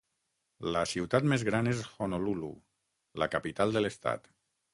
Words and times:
La 0.75 0.81
ciutat 0.91 1.27
més 1.33 1.45
gran 1.49 1.69
és 1.73 1.83
Honolulu, 1.97 2.51
la 3.25 3.29
capital 3.37 3.77
de 3.79 3.85
l'estat. 3.87 4.29